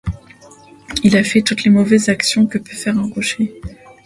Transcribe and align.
Il 1.03 1.15
a 1.15 1.23
fait 1.23 1.43
toutes 1.43 1.63
les 1.63 1.69
mauvaises 1.69 2.09
actions 2.09 2.47
que 2.47 2.57
peut 2.57 2.71
faire 2.73 2.97
un 2.97 3.07
rocher. 3.13 3.61